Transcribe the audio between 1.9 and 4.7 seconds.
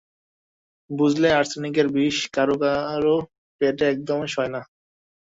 বিষ, কারও কারও পেটে একদমই সয় না।